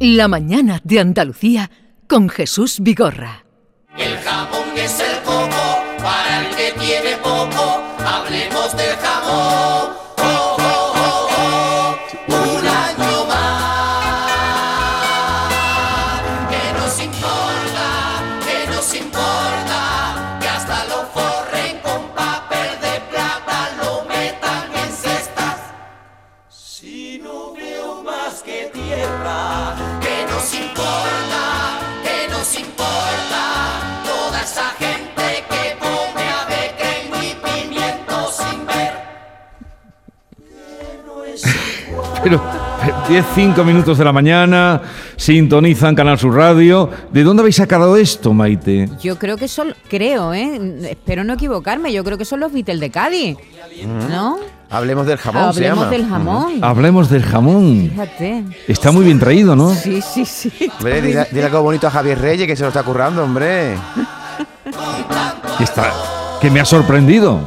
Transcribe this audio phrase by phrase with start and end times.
[0.00, 1.72] La mañana de Andalucía
[2.06, 3.44] con Jesús Vigorra.
[3.96, 9.97] El jamón es el coco, para el que tiene poco, hablemos del jamón.
[42.22, 42.40] Pero
[43.08, 44.80] 10, 5 minutos de la mañana,
[45.16, 46.90] sintonizan Canal Sur Radio.
[47.12, 48.88] ¿De dónde habéis sacado esto, Maite?
[49.00, 50.60] Yo creo que son, creo, ¿eh?
[50.90, 53.36] espero no equivocarme, yo creo que son los Beatles de Cádiz,
[54.10, 54.38] ¿no?
[54.70, 55.90] Hablemos del jamón, se Hablemos llama.
[55.90, 56.52] del jamón.
[56.64, 57.88] Hablemos del jamón.
[57.90, 58.44] Fíjate.
[58.66, 59.74] Está muy bien traído, ¿no?
[59.74, 60.52] Sí, sí, sí.
[60.76, 63.76] Hombre, dile, dile algo bonito a Javier Reyes que se lo está currando, hombre.
[65.60, 65.92] Está,
[66.40, 67.40] que me ha sorprendido.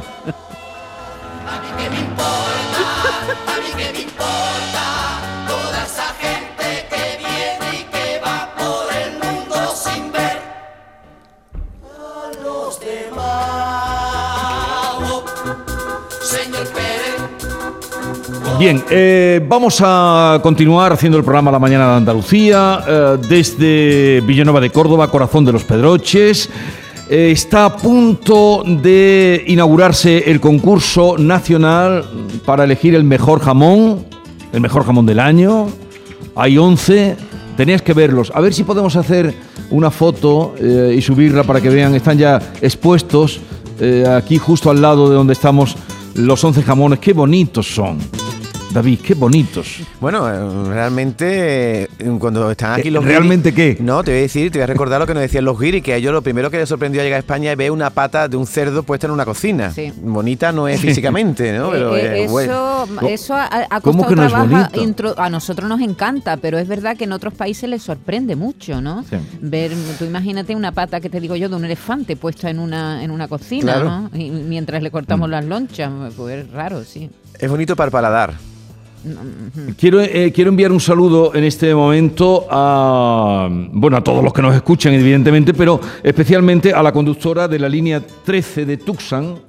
[18.62, 24.60] Bien, eh, vamos a continuar haciendo el programa La Mañana de Andalucía eh, desde Villanueva
[24.60, 26.48] de Córdoba, corazón de los Pedroches.
[27.10, 32.04] Eh, está a punto de inaugurarse el concurso nacional
[32.44, 34.06] para elegir el mejor jamón,
[34.52, 35.66] el mejor jamón del año.
[36.36, 37.16] Hay 11,
[37.56, 38.30] tenías que verlos.
[38.32, 39.34] A ver si podemos hacer
[39.70, 41.96] una foto y subirla para que vean.
[41.96, 43.40] Están ya expuestos
[44.08, 45.76] aquí justo al lado de donde estamos
[46.14, 47.00] los 11 jamones.
[47.00, 48.21] Qué bonitos son.
[48.72, 49.80] David, qué bonitos.
[50.00, 53.76] Bueno, eh, realmente, eh, cuando están aquí los ¿realmente qué?
[53.80, 55.82] No, te voy a decir, te voy a recordar lo que nos decían los guiris,
[55.82, 57.90] que a ellos lo primero que les sorprendió al llegar a España es ver una
[57.90, 59.70] pata de un cerdo puesta en una cocina.
[59.72, 59.92] Sí.
[60.00, 61.70] Bonita no es físicamente, ¿no?
[61.70, 62.86] Pero Eh, bueno.
[62.86, 64.80] eso, eso ha, ha ¿Cómo costado que no es trabajo.
[64.80, 68.80] intro- a nosotros nos encanta, pero es verdad que en otros países les sorprende mucho,
[68.80, 69.02] ¿no?
[69.02, 69.16] Sí.
[69.42, 73.04] Ver, tú imagínate una pata que te digo yo de un elefante puesta en una
[73.04, 73.84] en una cocina, Claro.
[73.84, 74.10] ¿no?
[74.18, 77.10] Y mientras le cortamos las lonchas, pues es raro, sí.
[77.38, 78.34] Es bonito para el paladar.
[79.76, 84.42] Quiero, eh, quiero enviar un saludo en este momento a, bueno, a todos los que
[84.42, 89.40] nos escuchan, evidentemente, pero especialmente a la conductora de la línea 13 de Tucson,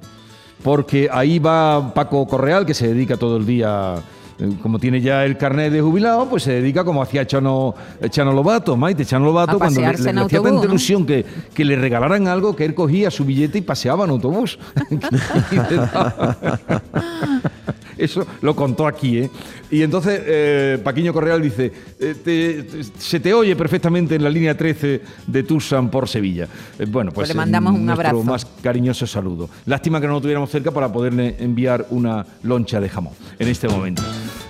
[0.62, 3.94] porque ahí va Paco Correal, que se dedica todo el día,
[4.40, 7.76] eh, como tiene ya el carnet de jubilado, pues se dedica como hacía Chano,
[8.10, 10.64] Chano Lobato, Maite Chano Lobato, cuando le, hacía tanta ¿no?
[10.64, 14.58] ilusión que, que le regalaran algo, que él cogía su billete y paseaba en autobús.
[17.98, 19.30] Eso lo contó aquí, ¿eh?
[19.70, 24.30] Y entonces eh, Paquiño Correal dice, eh, te- te- se te oye perfectamente en la
[24.30, 26.48] línea 13 de Tucson por Sevilla.
[26.78, 28.22] Eh, bueno, pues, Pues le mandamos un abrazo.
[28.22, 29.48] más cariñoso saludo.
[29.66, 33.68] Lástima que no lo tuviéramos cerca para poderle enviar una loncha de jamón en este
[33.68, 34.02] momento.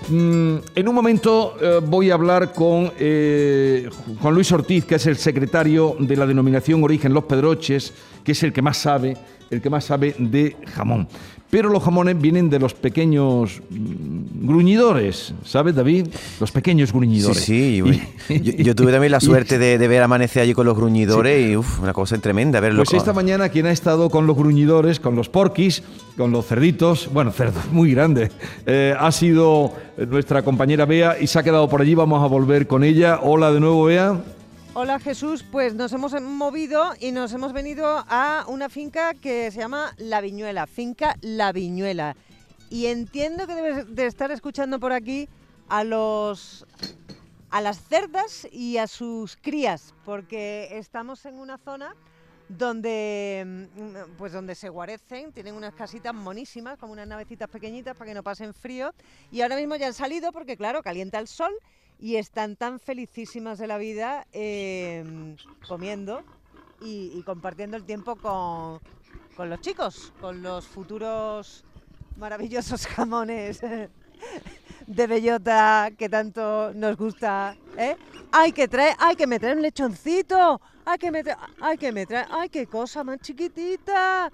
[0.09, 1.57] Mm, en un momento
[1.87, 2.91] voy a hablar con
[4.21, 8.43] Juan Luis Ortiz, que es el secretario de la denominación Origen Los Pedroches, que es
[8.43, 9.17] el que más sabe,
[9.51, 11.09] el que más sabe de jamón.
[11.55, 16.09] Pero los jamones vienen de los pequeños mm, gruñidores, ¿sabes, David?
[16.41, 17.39] Los pequeños Sí, gruñidores.
[17.45, 17.81] sí.
[18.29, 21.49] Y- yo, yo tuve también la suerte de, de ver amanecer allí con los gruñidores
[21.53, 22.83] y uf, una cosa tremenda verlo.
[22.83, 25.85] Pues esta mañana quien ha estado con los gruñidores, con los porquis,
[26.17, 28.33] con los cerditos, bueno, cerdos muy grandes,
[28.67, 29.75] eh, ha sido
[30.11, 31.95] nuestra compañera Bea y se ha quedado por allí.
[31.95, 33.21] Vamos a volver con ella.
[33.23, 34.21] Hola de nuevo, Bea.
[34.77, 39.61] Hola Jesús, pues nos hemos movido y nos hemos venido a una finca que se
[39.61, 42.17] llama La Viñuela, finca La Viñuela.
[42.71, 45.29] Y entiendo que debes de estar escuchando por aquí
[45.69, 46.67] a los
[47.51, 51.95] a las cerdas y a sus crías, porque estamos en una zona
[52.49, 58.09] donde mm, pues donde se guarecen, tienen unas casitas monísimas, como unas navecitas pequeñitas para
[58.09, 58.93] que no pasen frío,
[59.31, 61.53] y ahora mismo ya han salido porque claro, calienta el sol
[61.99, 65.37] y están tan felicísimas de la vida eh,
[65.67, 66.23] comiendo
[66.81, 68.81] y, y compartiendo el tiempo con,
[69.37, 71.65] con los chicos, con los futuros
[72.17, 73.61] maravillosos jamones
[74.87, 77.97] de bellota que tanto nos gusta, ¿eh?
[78.33, 78.95] ¡Ay, que trae!
[78.99, 80.61] ¡Ay, que me trae un lechoncito!
[80.85, 81.37] ¡Ay, que me trae!
[81.61, 82.27] ¡Ay, que me trae!
[82.31, 84.31] ¡Ay, qué cosa más chiquitita!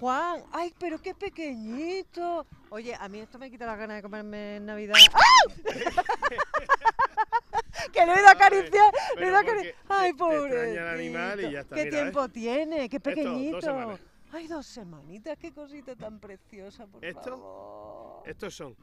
[0.00, 2.46] Juan, ¡ay, pero qué pequeñito!
[2.70, 4.94] Oye, a mí esto me quita las ganas de comerme en Navidad.
[5.14, 5.20] ¡Ah!
[7.92, 9.74] que lo he ido a acariciar, lo he ido a acariciar.
[9.88, 10.36] ¡Ay, pobre!
[10.44, 12.88] extraña el animal y ya está, ¿Qué mira, tiempo tiene?
[12.88, 13.60] ¡Qué dos pequeñito!
[13.60, 14.00] semanas.
[14.32, 15.36] ¡Ay, dos semanitas!
[15.38, 18.22] ¡Qué cosita tan preciosa, por Esto- favor!
[18.28, 18.76] Estos son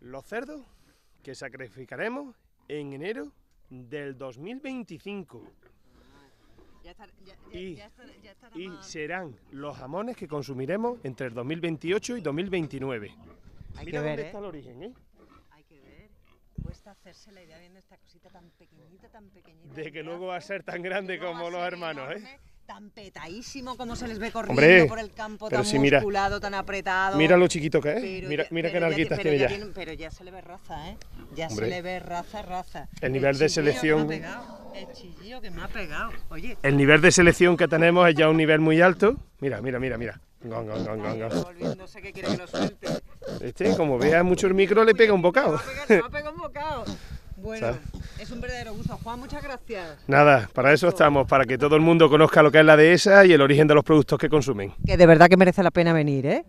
[0.00, 0.60] los cerdos
[1.22, 2.36] que sacrificaremos
[2.68, 3.32] en enero
[3.70, 5.42] del 2025
[6.84, 12.18] Ya estar- ya- ya- Y- estar- y serán los jamones que consumiremos entre el 2028
[12.18, 13.08] y 2029.
[13.76, 14.26] Hay Mira que ver, dónde ¿eh?
[14.26, 14.92] está el origen, ¿eh?
[15.52, 16.10] Hay que ver.
[16.62, 19.74] Cuesta hacerse la idea viendo esta cosita tan pequeñita, tan pequeñita.
[19.74, 22.38] De que luego va a ser tan grande como los hermanos, ¿eh?
[22.66, 26.40] Tan petadísimo como se les ve corriendo Hombre, por el campo, tan si mira- musculado,
[26.40, 27.18] tan apretado.
[27.18, 28.00] Mira lo chiquito que es.
[28.00, 29.48] Pero Mira, mira qué narguitas tiene ya.
[29.48, 30.96] tiene- pero ya se le ve raza, ¿eh?
[31.36, 31.66] Ya Hombre.
[31.66, 32.88] se le ve raza, raza.
[33.02, 36.10] El nivel de que me ha selección- pegado, El chillillo que me ha pegado.
[36.30, 39.14] Oye, El nivel de selección que tenemos es ya un nivel muy alto.
[39.40, 40.18] Mira, mira, mira, mira.
[40.42, 42.86] Que quiere que lo suelte.
[43.40, 45.52] Este, como vea mucho el micro, le pega un bocado.
[45.52, 46.84] va a pegar, me va a pegar un bocado.
[47.44, 47.80] Bueno, ¿Sabes?
[48.18, 48.98] es un verdadero gusto.
[49.02, 49.98] Juan, muchas gracias.
[50.06, 53.26] Nada, para eso estamos, para que todo el mundo conozca lo que es la dehesa
[53.26, 54.72] y el origen de los productos que consumen.
[54.86, 56.44] Que de verdad que merece la pena venir, ¿eh?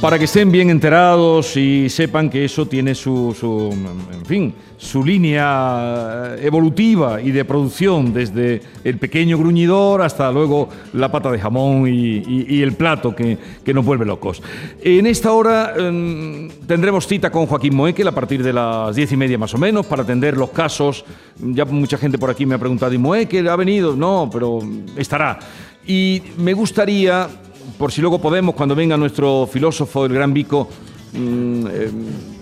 [0.00, 3.76] Para que estén bien enterados y sepan que eso tiene su, su,
[4.12, 11.10] en fin, su línea evolutiva y de producción, desde el pequeño gruñidor hasta luego la
[11.10, 14.40] pata de jamón y el plato que, que nos vuelve locos.
[14.80, 19.16] En esta hora em, tendremos cita con Joaquín Moekel a partir de las diez y
[19.16, 21.04] media más o menos para atender los casos.
[21.40, 23.96] Ya mucha gente por aquí me ha preguntado, ¿y Moekel ha venido?
[23.96, 24.60] No, pero
[24.96, 25.40] estará.
[25.84, 27.28] Y me gustaría
[27.76, 30.68] por si luego podemos, cuando venga nuestro filósofo, el gran Vico,
[31.12, 31.90] mm, eh,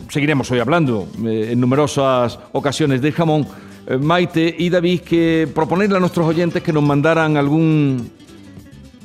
[0.09, 3.47] seguiremos hoy hablando eh, en numerosas ocasiones del jamón.
[3.87, 8.11] Eh, Maite y David, que proponerle a nuestros oyentes que nos mandaran algún,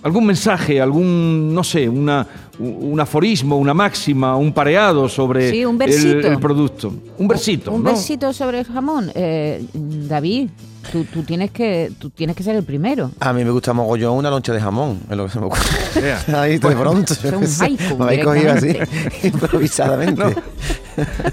[0.03, 2.25] algún mensaje, algún, no sé, una,
[2.59, 6.27] un aforismo, una máxima, un pareado sobre Sí, un el, versito.
[6.27, 6.93] el producto.
[7.17, 7.89] Un versito, Un ¿no?
[7.91, 9.11] versito sobre el jamón.
[9.13, 10.49] Eh, David,
[10.91, 13.11] tú, tú tienes que, tú tienes que ser el primero.
[13.19, 15.61] A mí me gusta mogollón una loncha de jamón, es lo que se me ocurre.
[16.01, 16.23] Vea.
[16.41, 17.13] Ahí de pronto.
[17.13, 18.77] es un haiku Me habéis cogido así,
[19.27, 20.35] improvisadamente.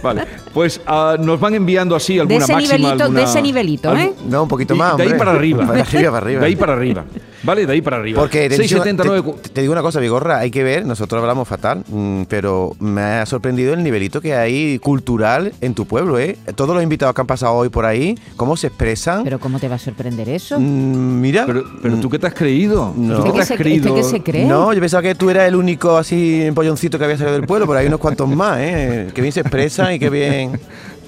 [0.02, 0.24] Vale,
[0.54, 4.12] pues ah, nos van enviando así alguna ese máxima, nivelito, de alguna- ese nivelito, ¿eh?
[4.28, 5.66] No, un poquito más, De ahí para arriba.
[5.66, 6.40] Para arriba, para arriba.
[6.40, 7.04] De ahí para arriba.
[7.42, 8.20] Vale, de ahí para arriba.
[8.20, 9.34] Porque te, 679.
[9.42, 13.00] te- te digo una cosa, Vigorra, hay que ver, nosotros hablamos fatal, mm, pero me
[13.02, 16.36] ha sorprendido el nivelito que hay cultural en tu pueblo, ¿eh?
[16.54, 19.24] Todos los invitados que han pasado hoy por ahí, cómo se expresan.
[19.24, 20.58] Pero ¿cómo te va a sorprender eso?
[20.60, 21.44] Mm, mira.
[21.46, 22.92] Pero, pero tú qué te has creído?
[22.96, 23.16] No.
[23.18, 23.88] ¿Tú qué te ¿Este has que se- creído?
[23.96, 24.44] este que se cree?
[24.46, 27.66] No, yo pensaba que tú eras el único así empolloncito que había salido del pueblo,
[27.66, 29.08] pero hay unos cuantos más, ¿eh?
[29.14, 30.58] Que bien se expresan y que bien.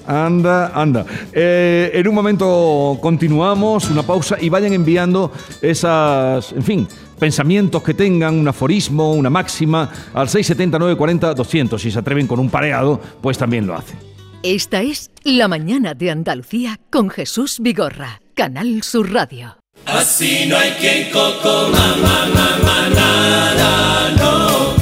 [0.07, 1.05] Anda, anda.
[1.31, 5.31] Eh, en un momento continuamos, una pausa y vayan enviando
[5.61, 6.87] esas, en fin,
[7.19, 11.79] pensamientos que tengan, un aforismo, una máxima, al 679 40 200.
[11.81, 13.97] Si se atreven con un pareado, pues también lo hacen.
[14.43, 19.57] Esta es La Mañana de Andalucía con Jesús Vigorra, Canal Sur Radio.
[19.85, 24.73] Así no hay quien coco mamá mamá nada no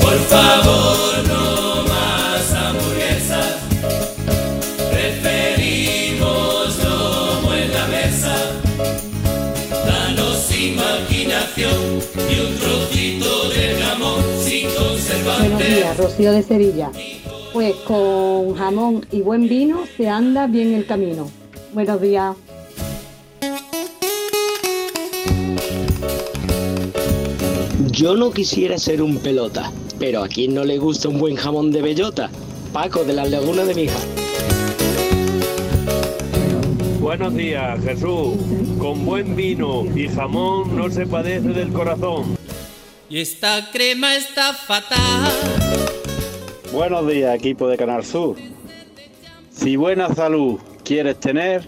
[0.00, 3.58] Por favor no más hamburguesas
[4.90, 8.34] Preferimos lomo en la mesa
[9.86, 16.90] Danos imaginación y un trocito de jamón sin Buenos conservantes días, Rocío de Sevilla.
[17.52, 21.30] Pues con jamón y buen vino se anda bien el camino.
[21.74, 22.34] Buenos días.
[27.90, 31.70] Yo no quisiera ser un pelota, pero a quien no le gusta un buen jamón
[31.72, 32.30] de bellota.
[32.72, 33.98] Paco de la Laguna de Mija.
[37.00, 38.36] Buenos días, Jesús.
[38.78, 42.34] Con buen vino y jamón no se padece del corazón.
[43.10, 45.30] Y esta crema está fatal
[46.72, 48.36] Buenos días, equipo de Canal Sur.
[49.50, 51.62] Si buena salud quieres tener,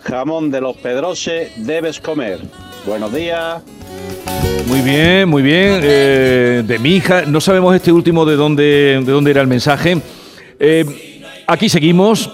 [0.00, 2.40] jamón de los Pedroches debes comer.
[2.84, 3.62] Buenos días.
[4.66, 5.80] Muy bien, muy bien.
[5.84, 9.98] eh, de mi hija, no sabemos este último de dónde, de dónde era el mensaje.
[10.58, 12.28] Eh, aquí seguimos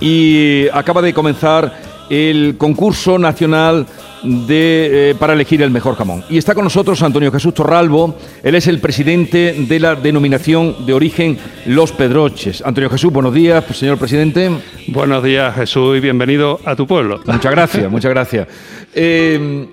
[0.00, 3.86] y acaba de comenzar el concurso nacional
[4.22, 6.24] de, eh, para elegir el mejor jamón.
[6.30, 10.92] Y está con nosotros Antonio Jesús Torralbo, él es el presidente de la denominación de
[10.92, 12.62] origen Los Pedroches.
[12.64, 14.50] Antonio Jesús, buenos días, señor presidente.
[14.88, 17.20] Buenos días, Jesús, y bienvenido a tu pueblo.
[17.26, 18.48] Muchas gracias, muchas gracias.
[18.96, 19.66] Eh,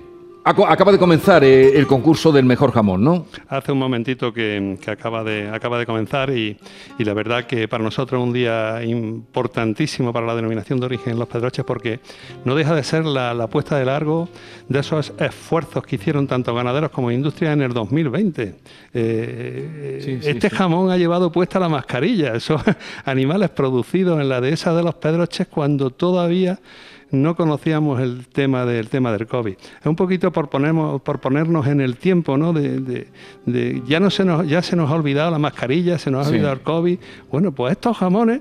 [0.44, 3.26] acaba de comenzar eh, el concurso del mejor jamón, ¿no?
[3.48, 6.56] Hace un momentito que, que acaba, de, acaba de comenzar y,
[6.98, 11.18] y la verdad que para nosotros es un día importantísimo para la denominación de origen
[11.18, 12.00] Los Pedroches porque
[12.44, 14.28] no deja de ser la, la puesta de largo
[14.68, 18.54] de esos esfuerzos que hicieron tanto ganaderos como industria en el 2020.
[18.94, 20.56] Eh, Sí, sí, este sí.
[20.56, 22.60] jamón ha llevado puesta la mascarilla, esos
[23.04, 26.58] animales producidos en la dehesa de Los Pedroches cuando todavía
[27.12, 29.52] no conocíamos el tema del tema del COVID.
[29.80, 32.52] Es un poquito por, ponemos, por ponernos en el tiempo, ¿no?
[32.52, 33.08] De, de-
[33.46, 36.30] de- ya, no se nos, ya se nos ha olvidado la mascarilla, se nos ha
[36.30, 36.34] Sí.
[36.36, 36.98] olvidado el COVID.
[37.30, 38.40] Bueno, pues estos jamones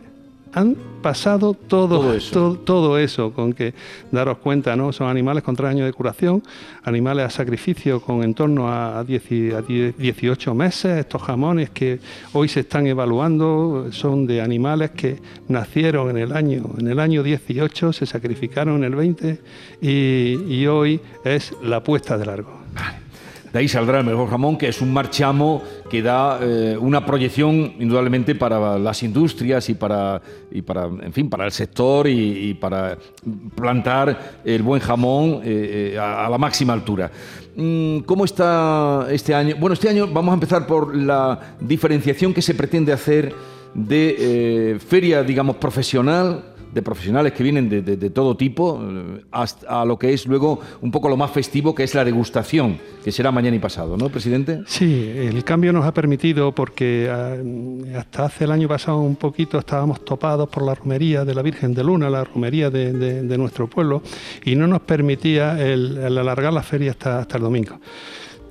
[0.54, 2.32] han pasado todo, Todo eso.
[2.34, 3.74] todo, todo eso, con que
[4.12, 4.92] daros cuenta, ¿no?
[4.92, 6.44] Son animales con tres años de curación,
[6.84, 11.00] animales a sacrificio con en torno a, 10 y- a 10 18 meses.
[11.00, 12.00] Estos jamones que
[12.34, 17.24] hoy se están evaluando son de animales que nacieron en el año, en el año
[17.24, 19.40] 18, se sacrificaron en el 20
[19.82, 22.61] y, y hoy es la puesta de largo.
[23.52, 27.74] De ahí saldrá el mejor jamón, que es un marchamo que da eh, una proyección
[27.80, 32.54] indudablemente para las industrias y para, y para en fin, para el sector y, y
[32.54, 32.98] para
[33.56, 37.12] plantar el buen jamón eh, eh, a, la máxima altura.
[37.58, 39.56] Mm, ¿Cómo está este año?
[39.60, 43.36] Bueno, este año vamos a empezar por la diferenciación que se pretende hacer
[43.74, 49.98] de feria, digamos, profesional de profesionales que vienen de, todo tipo, eh, hasta a lo
[50.00, 53.56] que es luego un poco lo más festivo, que es la degustación, que será mañana
[53.56, 54.62] y pasado, ¿no, presidente?
[54.68, 57.36] Sí, el cambio nos ha permitido porque ah,
[58.00, 61.74] hasta hace el año pasado un poquito estábamos topados por la romería de la Virgen
[61.74, 64.02] de Luna, la romería de, de- nuestro pueblo,
[64.46, 67.80] y no nos permitía el alargar la feria hasta, hasta el domingo.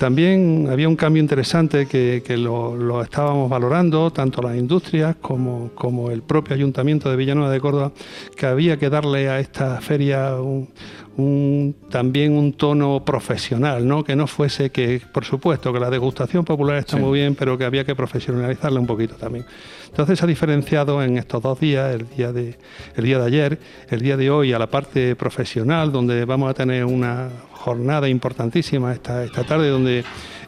[0.00, 5.72] También había un cambio interesante que, que lo, lo estábamos valorando, tanto las industrias como,
[5.74, 7.92] como el propio Ayuntamiento de Villanueva de Córdoba,
[8.34, 10.70] que había que darle a esta feria un,
[11.18, 14.02] un- también un tono profesional, ¿no?
[14.02, 17.02] que no fuese que, por supuesto, que la degustación popular está Sí.
[17.02, 19.44] muy bien, pero que había que profesionalizarla un poquito también.
[19.90, 22.56] Entonces se ha diferenciado en estos dos días, el día de,
[22.96, 23.58] el día de ayer,
[23.90, 27.28] el día de hoy, a la parte profesional, donde vamos a tener una
[27.64, 30.02] jornada importantísima esta, esta tarde, donde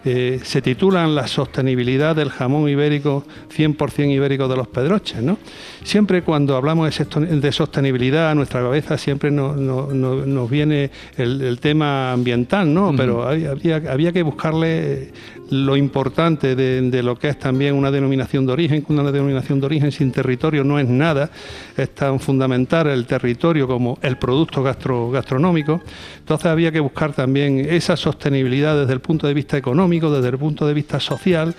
[0.04, 5.22] eh, se titulan La sostenibilidad del jamón ibérico, 100% ibérico de los Pedroches.
[5.22, 5.36] ¿no?
[5.84, 11.40] Siempre cuando hablamos de, sostenibilidad, a nuestra cabeza siempre no- no- no- nos viene el,
[11.42, 12.92] el tema ambiental, ¿no?
[12.96, 15.12] pero había, había- había que buscarle
[15.50, 19.60] lo importante de, de lo que es también una denominación de origen, que una denominación
[19.60, 21.30] de origen sin territorio no es nada,
[21.76, 25.82] es tan fundamental el territorio como el producto gastro- gastronómico.
[26.20, 30.38] Entonces había que buscar también esa sostenibilidad desde el punto de vista económico, desde el
[30.38, 31.56] punto de vista social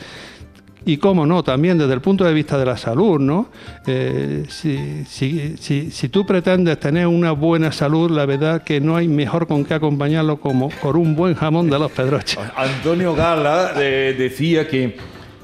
[0.86, 3.48] y cómo no, también desde el punto de vista de la salud, ¿no?
[3.88, 8.96] Eh, si, si- si- si tú pretendes tener una buena salud, la verdad que no
[8.98, 12.38] hay mejor con qué acompañarlo como por un buen jamón de los pedroches.
[12.58, 14.98] Antonio Gala eh, decía que,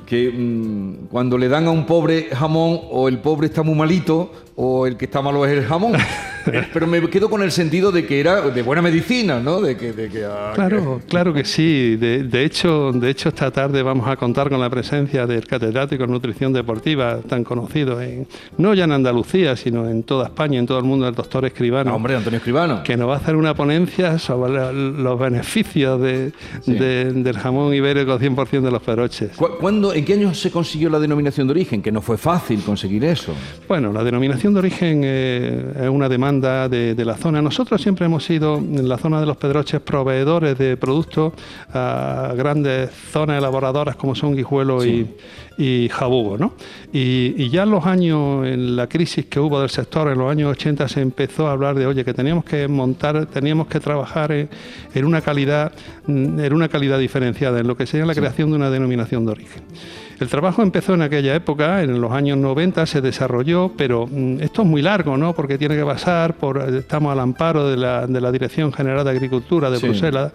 [0.06, 4.34] que mm, cuando le dan a un pobre jamón, o el pobre está muy malito,
[4.58, 5.94] o el que está malo es el jamón.
[6.48, 9.62] Eh, Pero me quedo con el sentido de que era de buena medicina, ¿no?
[9.62, 11.96] De que, de que, ah, Claro, claro que sí.
[11.96, 16.04] De, de hecho, de hecho, esta tarde vamos a contar con la presencia del catedrático
[16.06, 18.28] en nutrición deportiva, tan conocido en,
[18.58, 21.92] no ya en Andalucía, sino en toda España, en todo el mundo, el doctor Escribano.
[21.92, 22.84] Ah, hombre, Antonio Escribano.
[22.84, 26.32] Que nos va a hacer una ponencia sobre la- los beneficios de-
[26.66, 29.32] de- del jamón ibérico 100% de los peroches.
[29.36, 31.82] ¿Cu- ¿Cuándo, ¿En qué año se consiguió la denominación de origen?
[31.82, 33.34] Que no fue fácil conseguir eso.
[33.68, 37.42] Bueno, la denominación de origen eh, es una demanda de, de la zona.
[37.42, 41.34] Nosotros siempre hemos sido en la zona de los Pedroches proveedores de productos
[41.74, 45.16] a grandes zonas elaboradoras como son Guijuelo y,
[45.58, 46.38] y Jabugo.
[46.38, 46.54] ¿no?
[46.94, 50.32] Y, y ya en los años, en la crisis que hubo del sector, en los
[50.32, 54.32] años 80 se empezó a hablar de, oye, que teníamos que montar, teníamos que trabajar
[54.32, 54.50] en,
[54.94, 55.72] en una calidad,
[56.08, 59.64] en una calidad diferenciada, en lo que sería la creación de una denominación de origen.
[60.20, 64.64] El trabajo empezó en aquella época, en los años 90 se desarrolló, pero mm, esto
[64.64, 65.34] es muy largo, ¿no?
[65.34, 69.12] Porque tiene que pasar por, estamos al amparo de la, de la Dirección General de
[69.12, 69.88] Agricultura de Sí.
[69.88, 70.34] Bruselas,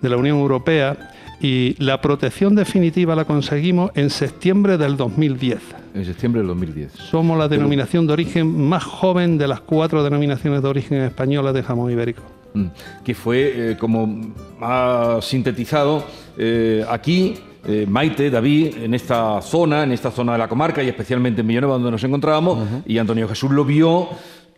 [0.00, 1.10] de la Unión Europea,
[1.40, 5.60] y la protección definitiva la conseguimos en septiembre del 2010.
[5.94, 6.92] En septiembre del 2010.
[6.92, 11.62] Somos la denominación de origen más joven de las cuatro denominaciones de origen españolas de
[11.62, 12.22] jamón ibérico.
[12.54, 12.66] Mm,
[13.04, 16.04] que fue, eh, como ha sintetizado
[16.38, 17.34] eh, aquí,
[17.66, 21.46] eh, Maite, David, en esta zona, en esta zona de la comarca y especialmente en
[21.48, 24.08] Villanueva donde nos encontrábamos, y Antonio Jesús lo vio.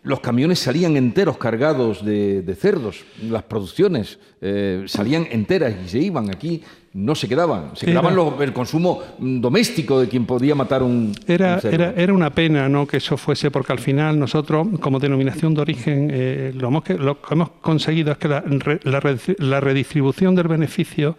[0.02, 5.98] Los camiones salían enteros cargados de, de cerdos, las producciones eh, salían enteras y se
[5.98, 10.26] iban aquí, no se quedaban, se Era- quedaban los- el consumo mm, doméstico de quien
[10.26, 11.74] podía matar un, Era, un cerdo.
[11.84, 12.86] era, era una pena ¿no?
[12.86, 16.98] que eso fuese, porque al final nosotros, como denominación de origen, eh, lo, hemos que,
[16.98, 18.44] lo que hemos conseguido es que la,
[18.82, 19.00] la
[19.38, 21.16] la redistribución del beneficio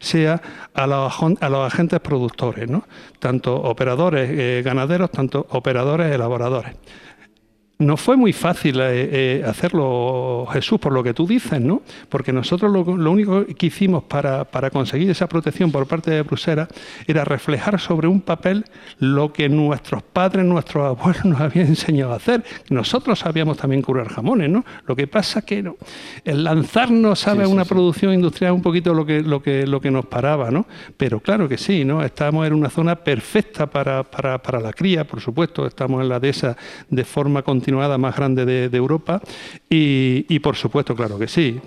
[0.00, 0.40] sea
[0.74, 2.68] a los, a los agentes productores,
[3.18, 6.74] tanto operadores eh, ganaderos, tanto operadores elaboradores.
[7.80, 9.08] No fue muy fácil eh,
[9.40, 11.82] eh, hacerlo, Jesús, por lo que tú dices, ¿no?
[12.10, 16.22] Porque nosotros lo, lo único que hicimos para, para, conseguir esa protección por parte de
[16.22, 16.68] Bruselas
[17.06, 18.66] era reflejar sobre un papel
[18.98, 22.44] lo que nuestros padres, nuestros abuelos nos habían enseñado a hacer.
[22.68, 24.64] Nosotros sabíamos también curar jamones, ¿no?
[24.86, 25.76] Lo que pasa que no,
[26.24, 29.90] el lanzarnos, ¿sabes?, sí, una producción industrial un poquito lo que, lo, que, lo que
[29.90, 30.66] nos paraba, ¿no?
[30.98, 32.02] Pero claro que sí, ¿no?
[32.04, 36.20] Estamos en una zona perfecta para, para, para la cría, por supuesto, estamos en la
[36.20, 36.58] dehesa
[36.90, 39.20] de forma continuada más grande de, Europa
[39.68, 41.60] y, por supuesto, claro que sí.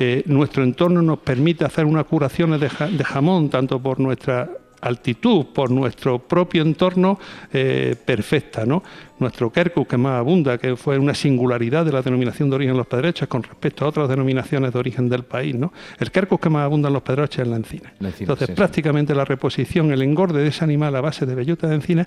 [0.00, 4.50] Eh, nuestro entorno nos permite hacer unas curaciones de jamón, tanto por nuestra
[4.84, 7.18] altitud, por nuestro propio entorno
[7.52, 8.82] eh, perfecta, ¿no?
[9.18, 12.78] Nuestro Kerkus, que más abunda, que fue una singularidad de la denominación de origen de
[12.78, 15.72] los pedroches con respecto a otras denominaciones de origen del país, ¿no?
[15.98, 17.92] El Kerkus que más abunda en los pedroches es la encina.
[18.00, 19.16] La encina Entonces, sí, prácticamente sí.
[19.16, 22.06] la reposición, el engorde de ese animal a base de bellota de encina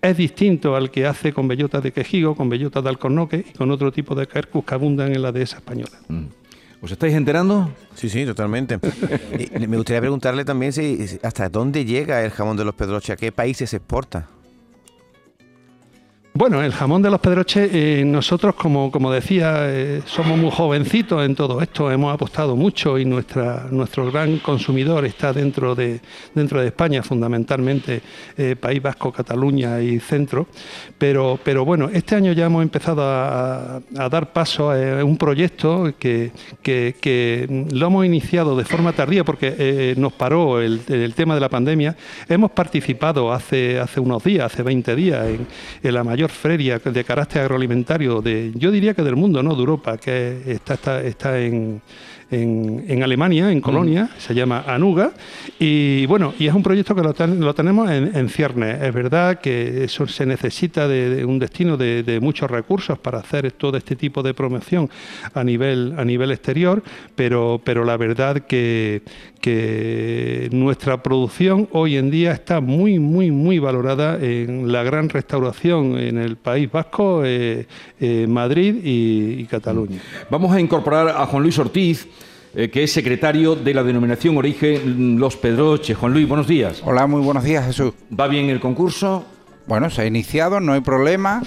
[0.00, 3.70] es distinto al que hace con bellotas de quejigo, con bellotas de alcornoque y con
[3.70, 5.98] otro tipo de Kerkus que abundan en la dehesa española.
[6.08, 6.41] Mm.
[6.82, 7.70] ¿Os estáis enterando?
[7.94, 8.78] Sí, sí, totalmente.
[9.68, 13.30] me gustaría preguntarle también si hasta dónde llega el jamón de los Pedroches, a qué
[13.30, 14.26] países se exporta.
[16.34, 21.22] Bueno, el jamón de los Pedroches, eh, nosotros, como, como decía, eh, somos muy jovencitos
[21.26, 26.00] en todo esto, hemos apostado mucho y nuestra, nuestro gran consumidor está dentro de,
[26.34, 28.00] dentro de España, fundamentalmente
[28.38, 30.46] eh, País Vasco, Cataluña y Centro.
[30.96, 36.32] Pero, pero bueno, este año ya hemos empezado a, dar paso a un proyecto que,
[36.62, 41.50] que, lo hemos iniciado de forma tardía porque nos paró el, el, tema de la
[41.50, 41.94] pandemia.
[42.26, 45.46] Hemos participado hace, hace unos días, hace 20 días, en,
[45.82, 49.60] en la mayor feria de carácter agroalimentario de, yo diría que del mundo, no de
[49.60, 51.80] Europa, que está, está, está en,
[52.30, 54.20] en, en, Alemania, en Colonia, mm.
[54.20, 55.12] se llama Anuga,
[55.58, 58.82] y bueno, y es un proyecto que lo, ten, lo tenemos en, en, ciernes.
[58.82, 63.18] Es verdad que eso se necesita de, de un destino de, de, muchos recursos para
[63.18, 64.88] hacer todo este tipo de promoción
[65.34, 66.82] a nivel, a nivel exterior,
[67.14, 69.02] pero, pero la verdad que,
[69.42, 75.98] que nuestra producción hoy en día está muy, muy, muy valorada en la gran restauración
[75.98, 77.66] en el País Vasco, eh,
[78.00, 80.00] eh, Madrid y, y, Cataluña.
[80.30, 82.08] Vamos a incorporar a Juan Luis Ortiz.
[82.54, 85.96] Eh, que es secretario de la denominación Origen Los Pedroches.
[85.96, 86.82] Juan Luis, buenos días.
[86.84, 87.94] Hola, muy buenos días, Jesús.
[88.12, 89.24] ¿Va bien el concurso?
[89.66, 91.42] Bueno, se ha iniciado, no hay problema.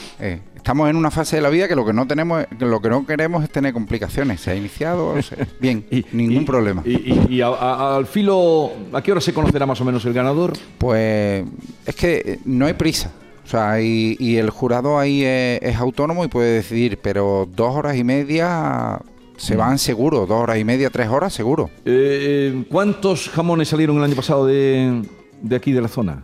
[0.66, 2.90] Eh, estamos en una fase de la vida que lo que no tenemos, lo que
[2.90, 4.42] no queremos es tener complicaciones.
[4.42, 5.14] Se ha iniciado,
[5.60, 6.82] bien, y, ningún y, problema.
[6.84, 10.14] Y, y a, a, al filo, ¿a qué hora se conocerá más o menos el
[10.14, 10.54] ganador?
[10.80, 11.46] Pues
[11.86, 13.12] es que eh, no hay prisa.
[13.44, 17.76] O sea, y, y el jurado ahí es, es, autónomo y puede decidir, pero dos
[17.76, 19.00] horas y media
[19.38, 21.70] se van seguro, dos horas y media, tres horas seguro.
[21.86, 25.04] Eh, ¿Cuántos jamones salieron el año pasado de,
[25.44, 26.24] de, aquí de la zona?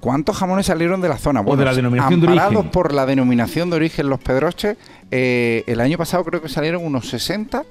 [0.00, 1.40] ¿Cuántos jamones salieron de la zona?
[1.40, 2.70] Bueno, o de la denominación de origen.
[2.70, 4.76] por la denominación de origen Los Pedroches,
[5.10, 7.64] eh, el año pasado creo que salieron unos 60,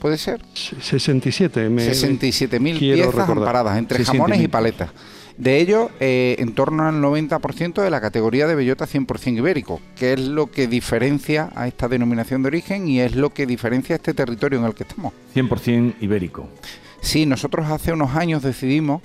[0.00, 0.40] ¿puede ser?
[0.54, 1.70] 67.
[1.78, 3.38] 67 mil piezas recordar.
[3.38, 4.90] amparadas entre 60 jamones y paletas.
[5.36, 10.12] De ellos, eh, en torno al 90% de la categoría de bellota 100% ibérico, que
[10.12, 13.96] es lo que diferencia a esta denominación de origen y es lo que diferencia a
[13.96, 15.12] este territorio en el que estamos.
[15.34, 16.48] 100% ibérico.
[17.00, 19.02] Sí, nosotros hace unos años decidimos,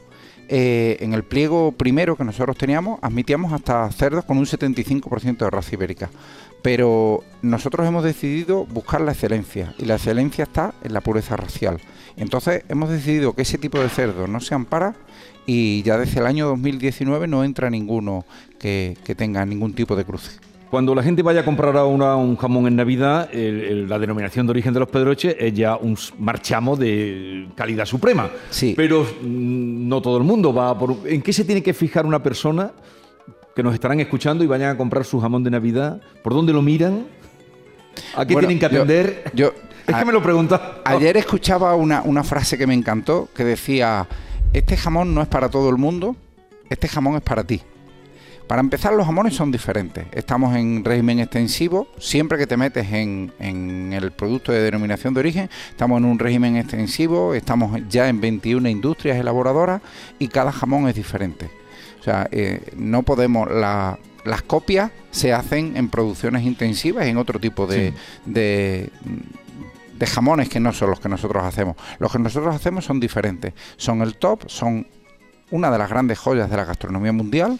[0.51, 5.49] eh, en el pliego primero que nosotros teníamos, admitíamos hasta cerdos con un 75% de
[5.49, 6.09] raza ibérica.
[6.63, 11.79] Pero nosotros hemos decidido buscar la excelencia y la excelencia está en la pureza racial.
[12.17, 14.95] Entonces hemos decidido que ese tipo de cerdo no se ampara
[15.45, 18.25] y ya desde el año 2019 no entra ninguno
[18.57, 20.48] que, que tenga ningún tipo de cruce.
[20.69, 24.51] Cuando la gente vaya a comprar un jamón en Navidad, el, el, la denominación de
[24.51, 28.29] origen de los pedroches es ya un marchamo de calidad suprema.
[28.51, 28.73] Sí.
[28.77, 30.95] Pero mm, no todo el mundo va por...
[31.05, 32.71] ¿En qué se tiene que fijar una persona
[33.55, 36.01] que nos estarán escuchando y vayan a comprar su jamón de Navidad?
[36.23, 37.07] ¿Por dónde lo miran?
[38.15, 39.23] ¿A qué bueno, tienen que atender?
[39.33, 39.53] Yo, yo
[39.87, 40.81] es que me lo preguntaba.
[40.85, 44.07] Ayer escuchaba una, una frase que me encantó que decía
[44.53, 46.15] este jamón no es para todo el mundo,
[46.69, 47.61] este jamón es para ti.
[48.49, 50.07] Para empezar, los jamones son diferentes.
[50.11, 51.87] Estamos en régimen extensivo.
[51.99, 56.17] Siempre que te metes en, en, el producto de denominación de origen, estamos en un
[56.17, 57.35] régimen extensivo.
[57.35, 59.83] Estamos ya en 21 industrias elaboradoras
[60.17, 61.51] y cada jamón es diferente.
[61.99, 63.51] O sea, eh, no podemos.
[63.51, 67.95] La, las copias se hacen en producciones intensivas, en otro tipo de, sí.
[68.25, 68.89] de
[69.93, 71.75] de jamones que no son los que nosotros hacemos.
[71.99, 73.53] Los que nosotros hacemos son diferentes.
[73.77, 74.87] Son el top, son
[75.51, 77.59] una de las grandes joyas de la gastronomía mundial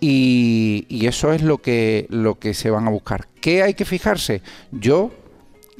[0.00, 3.28] y, y, eso es lo que, lo que se van a buscar.
[3.40, 4.42] ¿Qué hay que fijarse?
[4.72, 5.10] Yo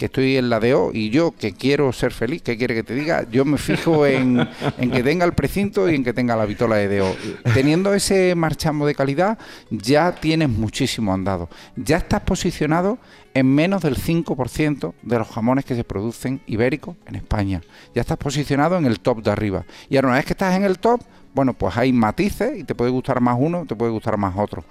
[0.00, 2.94] que estoy en la DO y yo que quiero ser feliz, ¿qué quiere que te
[2.94, 3.26] diga?
[3.30, 6.76] Yo me fijo en, en que tenga el precinto y en que tenga la vitola
[6.76, 7.14] de DO.
[7.52, 11.50] Teniendo ese marchamo de calidad, ya tienes muchísimo andado.
[11.76, 12.96] Ya estás posicionado
[13.34, 17.60] en menos del 5% de los jamones que se producen ibéricos en España.
[17.94, 19.66] Ya estás posicionado en el top de arriba.
[19.90, 21.02] Y ahora una vez que estás en el top,
[21.34, 24.64] bueno, pues hay matices y te puede gustar más uno, te puede gustar más otro.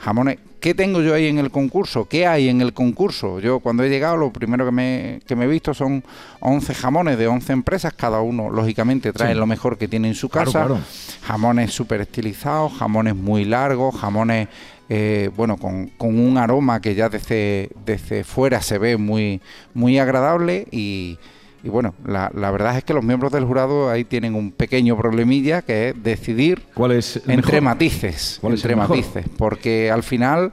[0.00, 2.06] Jamones, ¿qué tengo yo ahí en el concurso?
[2.08, 3.40] ¿Qué hay en el concurso?
[3.40, 6.04] Yo cuando he llegado lo primero que me, que me he visto son
[6.38, 9.38] 11 jamones de 11 empresas, cada uno lógicamente trae Sí.
[9.38, 10.66] lo mejor que tiene en su Claro, casa.
[10.66, 10.80] claro.
[11.22, 14.46] Jamones súper estilizados, jamones muy largos, jamones,
[14.88, 19.40] eh, bueno, con, con un aroma que ya desde, desde fuera se ve muy,
[19.74, 21.18] muy agradable y,
[21.62, 24.96] y bueno, la, la verdad es que los miembros del jurado ahí tienen un pequeño
[24.96, 27.62] problemilla que es decidir ¿Cuál es entre mejor?
[27.62, 30.52] matices, ¿Cuál es entre matices, porque al final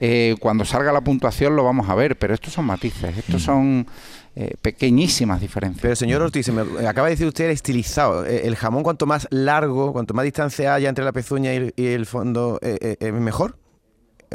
[0.00, 3.86] eh, cuando salga la puntuación lo vamos a ver, pero estos son matices, estos son
[4.34, 5.80] eh, pequeñísimas diferencias.
[5.82, 8.24] Pero señor Ortiz, se me acaba de decir usted el estilizado.
[8.26, 11.74] Eh, El jamón, cuanto más largo, cuanto más distancia haya entre la pezuña y el,
[11.76, 13.56] y el fondo, eh, eh, ¿es mejor?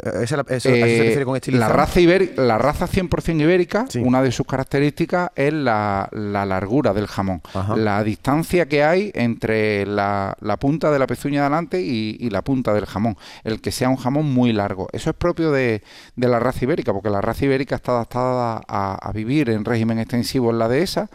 [0.04, 1.70] Eh, ¿Esa, la- eso, ¿A eso se Eh, refiere con estilizado?
[1.70, 6.92] la raza, iberi- la raza 100% ibérica, una de sus características es la, la largura
[6.92, 7.42] del jamón.
[7.76, 12.30] La distancia que hay entre la, la punta de la pezuña de adelante y, y
[12.30, 13.16] la punta del jamón.
[13.44, 14.88] El que sea un jamón muy largo.
[14.92, 15.82] Eso es propio de,
[16.16, 19.98] de la raza ibérica, porque la raza ibérica está adaptada a, a vivir en régimen
[19.98, 21.08] extensivo en la dehesa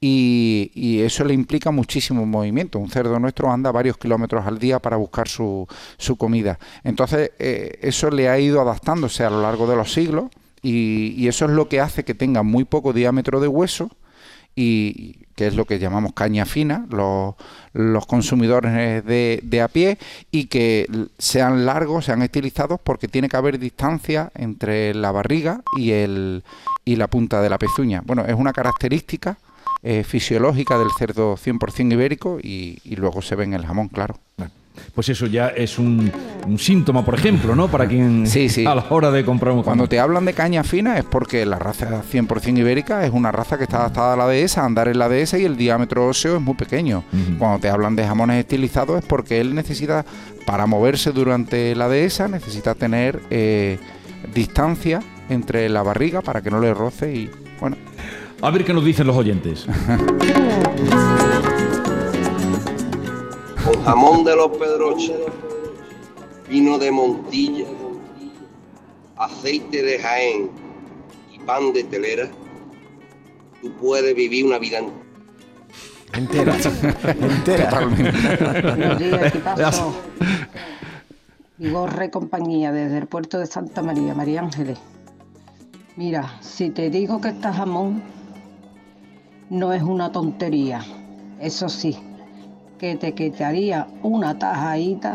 [0.00, 2.78] y, y eso le implica muchísimo movimiento.
[2.78, 5.66] Un cerdo nuestro anda varios kilómetros al día para buscar su,
[5.98, 6.58] su comida.
[6.84, 10.30] Entonces, eh, eso le ha ido adaptándose a lo largo de los siglos
[10.62, 13.90] y, eso es lo que hace que tenga muy poco diámetro de hueso
[14.54, 19.96] y que es lo que llamamos caña fina, los, consumidores de, de a pie,
[20.30, 20.86] y que
[21.18, 26.44] sean largos, sean estilizados, porque tiene que haber distancia entre la barriga y, el,
[26.84, 28.02] y la punta de la pezuña.
[28.04, 29.38] Bueno, es una característica
[29.82, 34.16] eh, fisiológica del cerdo 100% ibérico y luego se ve en el jamón, claro.
[34.94, 36.10] Pues eso ya es un,
[36.46, 37.68] un síntoma, por ejemplo, ¿no?
[37.68, 38.66] Para quien Sí, sí.
[38.66, 41.58] a la hora de comprar un Cuando te hablan de caña fina es porque la
[41.58, 44.98] raza 100% ibérica es una raza que está adaptada a la dehesa, a andar en
[44.98, 47.04] la dehesa y el diámetro óseo es muy pequeño.
[47.38, 50.04] Cuando te hablan de jamones estilizados es porque él necesita,
[50.46, 53.78] para moverse durante la dehesa, necesita tener eh,
[54.34, 57.76] distancia entre la barriga para que no le roce y bueno.
[58.42, 59.66] A ver qué nos dicen los oyentes.
[63.84, 65.16] jamón de los pedroches,
[66.48, 67.66] vino de Montilla,
[69.16, 70.50] aceite de Jaén
[71.32, 72.28] y pan de telera,
[73.62, 74.80] tú puedes vivir una vida
[76.12, 76.56] entera.
[77.20, 77.86] entera.
[77.86, 79.94] Buenos días, equipazo.
[81.58, 84.78] Vigorre compañía desde el puerto de Santa María, María Ángeles.
[85.96, 88.02] Mira, si te digo que este jamón
[89.50, 90.82] no es una tontería,
[91.38, 91.98] eso sí,
[92.80, 95.14] que te quitaría una tajadita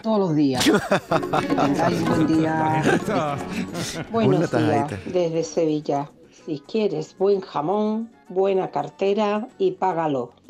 [0.00, 0.64] todos los días.
[0.64, 2.82] Que tengáis buen día.
[4.12, 6.08] Buenos días desde Sevilla.
[6.30, 10.32] Si quieres buen jamón, buena cartera y págalo.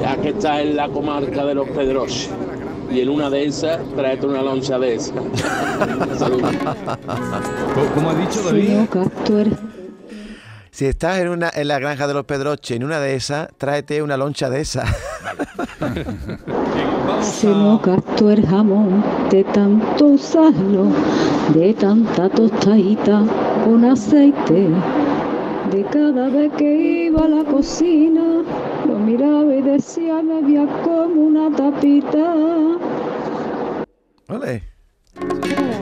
[0.00, 2.28] Ya que estás en la comarca de los Pedroches
[2.90, 5.14] y en una de esas, tráete una loncha de esas.
[6.18, 6.52] Saludos.
[7.94, 8.42] ¿Cómo ha dicho
[10.74, 14.02] Si estás en, una, en la granja de los Pedroches, en una de esas, tráete
[14.02, 14.90] una loncha de esas.
[17.22, 20.88] Se nos gastó el jamón de tanto usarlo,
[21.54, 23.22] de tanta tostadita
[23.64, 24.70] con aceite.
[25.70, 28.42] De cada vez que iba a la cocina,
[28.84, 32.34] lo miraba y decía, me había como una tapita.
[34.26, 34.64] Ole.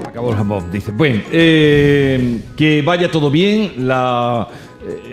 [0.06, 0.70] Acabó el jamón.
[0.70, 4.46] Dice, bueno, eh, que vaya todo bien, la,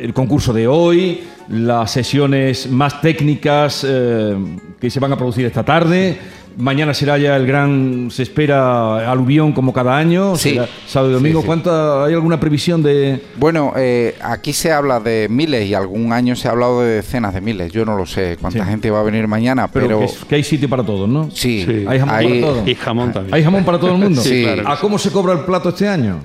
[0.01, 4.35] el concurso de hoy, las sesiones más técnicas eh,
[4.79, 6.17] que se van a producir esta tarde.
[6.57, 10.49] Mañana será ya el gran, se espera aluvión como cada año, Sí.
[10.51, 11.39] será sábado y domingo.
[11.39, 11.47] Sí, sí.
[11.47, 13.21] ¿Cuánta, ¿Hay alguna previsión de...?
[13.37, 17.33] Bueno, eh, aquí se habla de miles y algún año se ha hablado de decenas
[17.33, 17.71] de miles.
[17.71, 18.69] Yo no lo sé cuánta Sí.
[18.69, 21.29] gente va a venir mañana, Pero, pero, que, es- que hay sitio para todos, ¿no?
[21.31, 22.67] Sí, ¿Hay jamón hay- para todos?
[22.67, 23.35] y jamón también.
[23.35, 24.21] ¿Hay jamón para todo el mundo?
[24.21, 24.67] Sí, claro.
[24.67, 26.17] ¿A cómo se cobra el plato este año?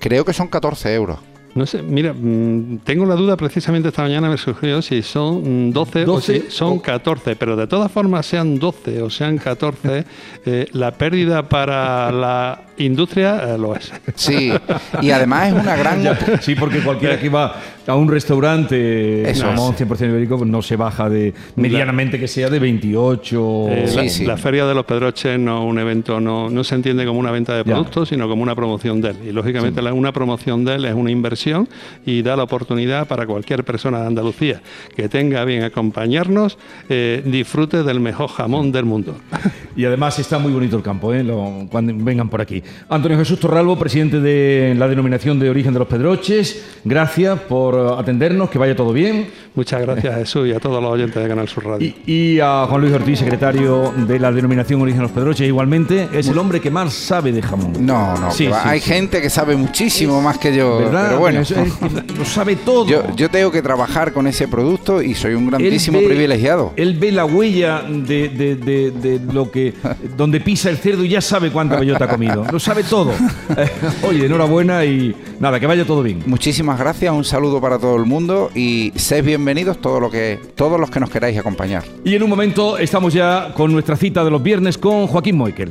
[0.00, 1.18] creo que son 14 euros.
[1.54, 5.72] No sé, mira, mm, tengo la duda precisamente esta mañana me surgió si son mm,
[5.72, 10.04] 12, 12 o si son 14, pero de todas formas sean 12 o sean 14,
[10.46, 13.92] eh, la pérdida para la industria eh, lo es.
[14.14, 14.50] Sí,
[15.02, 16.02] y además es una gran...
[16.02, 17.54] Ya, sí, porque cualquiera que va
[17.86, 22.58] a un restaurante Eso jamón 100% ibérico no se baja de medianamente que sea de
[22.58, 23.66] 28.
[23.68, 23.92] Eh,
[24.24, 27.30] la, la Feria de los Pedroches no un evento, no, no se entiende como una
[27.30, 27.64] venta de Ya.
[27.74, 29.16] productos, sino como una promoción de él.
[29.28, 31.41] Y lógicamente la- una promoción de él es una inversión
[32.06, 34.60] y da la oportunidad para cualquier persona de Andalucía
[34.96, 39.16] que tenga bien acompañarnos, eh, disfrute del mejor jamón del mundo.
[39.74, 41.24] Y además está muy bonito el campo, ¿eh?
[41.24, 42.62] Lo- cuando vengan por aquí.
[42.90, 47.94] Antonio Jesús Torralbo, presidente de la denominación de origen de los Pedroches, gracias por eh,
[47.98, 49.28] atendernos, que vaya todo bien.
[49.54, 51.90] Muchas gracias Jesús y a todos los oyentes de Canal Sur Radio.
[52.06, 56.28] Y a Juan Luis Ortiz, secretario de la denominación origen de los Pedroches, igualmente, es
[56.28, 57.72] el hombre que más sabe de jamón.
[57.80, 58.90] No, no, Sí, sí, hay sí.
[58.90, 61.06] gente que sabe muchísimo más que yo, ¿Verdad?
[61.08, 61.31] pero bueno.
[61.40, 61.50] Es-
[62.18, 62.86] lo sabe todo.
[62.86, 66.72] Yo, yo tengo que trabajar con ese producto y soy un grandísimo ve- privilegiado.
[66.76, 69.74] Él ve la huella de, de- de- de lo que
[70.16, 72.44] donde pisa el cerdo y ya sabe cuánta bellota ha comido.
[72.50, 73.12] Lo sabe todo.
[74.08, 76.22] Oye, enhorabuena y nada, que vaya todo bien.
[76.26, 80.78] Muchísimas gracias, un saludo para todo el mundo y sed bienvenidos todo lo que, todos
[80.78, 81.84] los que nos queráis acompañar.
[82.04, 85.70] Y en un momento estamos ya con nuestra cita de los viernes con Joaquín Moikel.